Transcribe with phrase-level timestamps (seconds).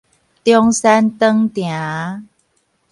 [0.03, 0.07] 中山
[1.19, 2.23] 堂埕